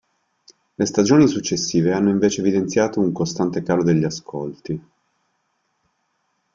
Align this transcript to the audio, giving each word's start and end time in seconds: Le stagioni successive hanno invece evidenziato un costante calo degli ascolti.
Le 0.79 0.85
stagioni 0.87 1.27
successive 1.27 1.93
hanno 1.93 2.09
invece 2.09 2.41
evidenziato 2.41 2.99
un 2.99 3.11
costante 3.11 3.61
calo 3.61 3.83
degli 3.83 4.03
ascolti. 4.03 4.83